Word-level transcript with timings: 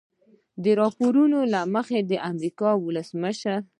د 0.63 0.65
راپورونو 0.81 1.39
له 1.53 1.61
مخې 1.73 1.99
د 2.11 2.13
امریکا 2.29 2.69
ولسمشر 2.85 3.59